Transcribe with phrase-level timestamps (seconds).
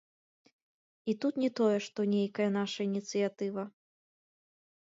[1.11, 3.63] І тут не тое, што нейкая наша ініцыятыва.